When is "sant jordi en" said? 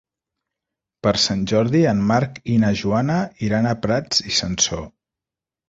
1.23-2.01